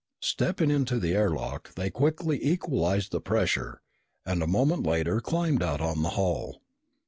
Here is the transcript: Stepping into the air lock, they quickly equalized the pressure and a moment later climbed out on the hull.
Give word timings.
Stepping 0.23 0.71
into 0.71 0.97
the 0.97 1.13
air 1.13 1.29
lock, 1.29 1.75
they 1.75 1.91
quickly 1.91 2.43
equalized 2.43 3.11
the 3.11 3.21
pressure 3.21 3.83
and 4.25 4.41
a 4.41 4.47
moment 4.47 4.81
later 4.81 5.21
climbed 5.21 5.61
out 5.61 5.79
on 5.79 6.01
the 6.01 6.09
hull. 6.17 6.63